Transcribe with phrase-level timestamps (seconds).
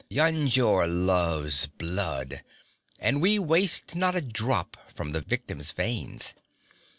[0.09, 2.41] Yajur loves blood,
[2.99, 6.33] and we waste not a drop from the victim's veins.